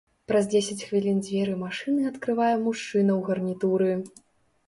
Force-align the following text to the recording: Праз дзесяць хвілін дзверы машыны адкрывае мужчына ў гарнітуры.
Праз 0.29 0.45
дзесяць 0.51 0.85
хвілін 0.85 1.19
дзверы 1.25 1.53
машыны 1.65 2.01
адкрывае 2.11 2.55
мужчына 2.65 3.11
ў 3.17 3.21
гарнітуры. 3.27 3.91